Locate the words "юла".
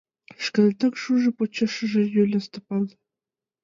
2.21-2.39